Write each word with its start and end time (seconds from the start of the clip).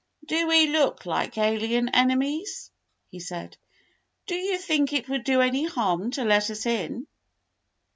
"Do 0.27 0.47
we 0.47 0.65
look 0.65 1.05
like 1.05 1.37
alien 1.37 1.89
enemies.^" 1.89 2.71
he 3.11 3.19
said. 3.19 3.57
"Do 4.25 4.33
you 4.33 4.57
think 4.57 4.93
it 4.93 5.07
would 5.07 5.23
do 5.23 5.41
any 5.41 5.65
harm 5.65 6.09
to 6.13 6.23
let 6.23 6.49
us 6.49 6.65
in. 6.65 7.05